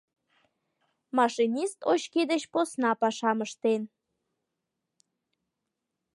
Машинист 1.17 1.79
очки 1.91 2.21
деч 2.31 2.43
посна 2.53 2.91
пашам 3.01 3.37
ыштен. 3.45 3.81